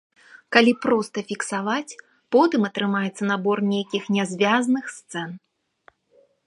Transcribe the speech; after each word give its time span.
Калі 0.55 0.71
проста 0.85 1.17
фіксаваць, 1.31 1.97
потым 2.37 2.61
атрымаецца 2.71 3.23
набор 3.33 3.57
нейкіх 3.75 4.03
нязвязных 4.19 4.85
сцэн. 4.97 5.29